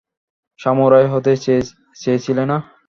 [0.59, 1.31] Samurai হতে
[1.97, 2.57] চেয়েছিলে না?